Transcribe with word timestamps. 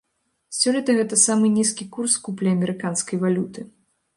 Сёлета 0.59 0.95
гэта 0.99 1.19
самы 1.25 1.51
нізкі 1.57 1.87
курс 1.99 2.15
куплі 2.29 2.49
амерыканскай 2.55 3.17
валюты. 3.27 3.61